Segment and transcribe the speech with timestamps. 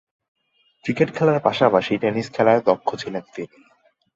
[0.85, 3.57] Cricket খেলার পাশাপাশি tennis খেলায়ও দক্ষ ছিলেন তিনি।